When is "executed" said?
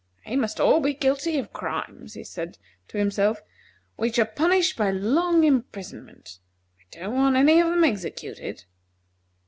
7.83-8.65